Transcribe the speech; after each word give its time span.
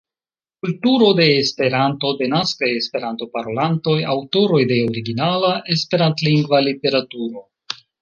Kulturo 0.65 1.09
de 1.19 1.27
Esperanto, 1.41 2.13
Denaskaj 2.21 2.71
Esperanto-parolantoj, 2.79 3.95
Aŭtoroj 4.17 4.65
de 4.75 4.81
originala 4.89 5.55
Esperantlingva 5.79 6.67
literaturo. 6.71 7.49